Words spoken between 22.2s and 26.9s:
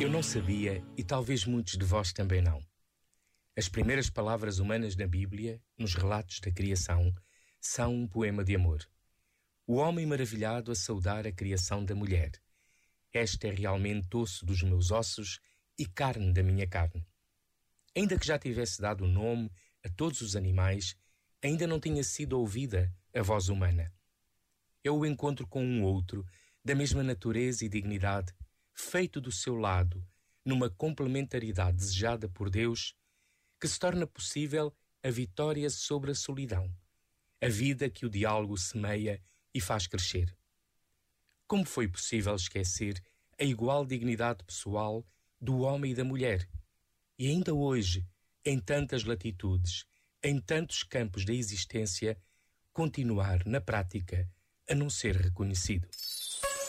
ouvida a voz humana. É o encontro com um outro da